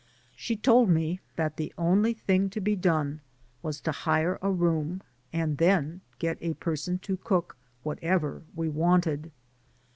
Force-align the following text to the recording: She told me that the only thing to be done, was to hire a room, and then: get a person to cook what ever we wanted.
She 0.35 0.55
told 0.57 0.89
me 0.89 1.19
that 1.35 1.57
the 1.57 1.71
only 1.77 2.15
thing 2.15 2.49
to 2.49 2.59
be 2.59 2.75
done, 2.75 3.21
was 3.61 3.79
to 3.81 3.91
hire 3.91 4.39
a 4.41 4.49
room, 4.49 5.03
and 5.31 5.59
then: 5.59 6.01
get 6.17 6.39
a 6.41 6.55
person 6.55 6.97
to 7.05 7.17
cook 7.17 7.55
what 7.83 7.99
ever 8.01 8.41
we 8.55 8.67
wanted. 8.67 9.31